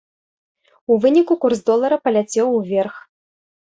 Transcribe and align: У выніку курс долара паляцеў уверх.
У 0.95 0.95
выніку 1.03 1.33
курс 1.45 1.59
долара 1.69 1.97
паляцеў 2.07 2.47
уверх. 2.59 2.95